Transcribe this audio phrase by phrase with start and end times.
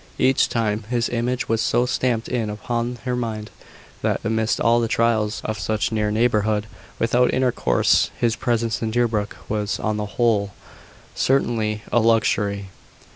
[0.17, 3.51] Each time, his image was so stamped in upon her mind,
[4.01, 6.65] that, amidst all the trials of such near neighbourhood
[6.97, 10.53] without intercourse, his presence in Deerbrook was, on the whole,
[11.13, 12.69] certainly a luxury.